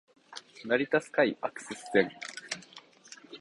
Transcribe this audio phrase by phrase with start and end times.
[0.67, 2.09] 成田スカイアクセス線